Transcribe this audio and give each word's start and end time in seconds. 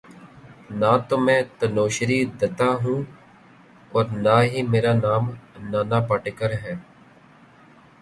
نہ 0.79 0.91
تو 1.07 1.15
میں 1.25 1.41
تنوشری 1.59 2.19
دتہ 2.39 2.69
ہوں 2.83 2.99
اور 3.91 4.05
نہ 4.23 4.35
ہی 4.49 4.59
میرا 4.71 4.93
نام 5.03 5.23
نانا 5.69 5.99
پاٹیکر 6.09 6.51
ہے 6.63 6.73